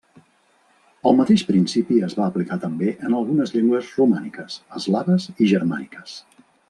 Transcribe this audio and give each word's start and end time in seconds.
El 1.09 1.17
mateix 1.17 1.43
principi 1.49 1.99
es 2.07 2.15
va 2.19 2.25
aplicar 2.27 2.57
també 2.63 2.89
en 3.09 3.17
algunes 3.19 3.53
llengües 3.57 3.93
romàniques, 3.99 4.57
eslaves 4.81 5.29
i 5.45 5.51
germàniques. 5.53 6.17